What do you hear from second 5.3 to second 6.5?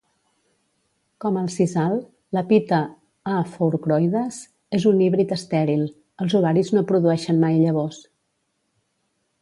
estèril; els